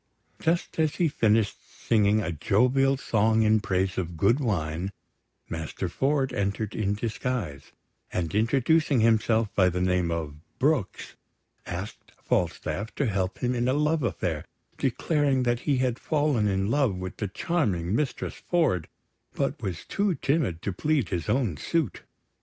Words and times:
Just 0.39 0.79
as 0.79 0.95
he 0.95 1.07
finished 1.07 1.57
singing 1.63 2.23
a 2.23 2.31
jovial 2.31 2.97
song 2.97 3.43
in 3.43 3.59
praise 3.59 3.99
of 3.99 4.17
good 4.17 4.39
wine, 4.39 4.91
Master 5.47 5.87
Ford 5.87 6.33
entered 6.33 6.73
in 6.73 6.95
disguise; 6.95 7.71
and 8.11 8.33
introducing 8.33 9.01
himself 9.01 9.53
by 9.53 9.69
the 9.69 9.79
name 9.79 10.09
of 10.09 10.33
Brooks, 10.57 11.13
asked 11.67 12.13
Falstaff 12.23 12.95
to 12.95 13.05
help 13.05 13.43
him 13.43 13.53
in 13.53 13.67
a 13.67 13.73
love 13.73 14.01
affair, 14.01 14.43
declaring 14.79 15.43
that 15.43 15.59
he 15.69 15.77
had 15.77 15.99
fallen 15.99 16.47
in 16.47 16.71
love 16.71 16.95
with 16.95 17.17
the 17.17 17.27
charming 17.27 17.95
Mistress 17.95 18.33
Ford, 18.33 18.87
but 19.35 19.61
was 19.61 19.85
too 19.85 20.15
timid 20.15 20.63
to 20.63 20.73
plead 20.73 21.09
his 21.09 21.29
own 21.29 21.57
suit. 21.57 22.01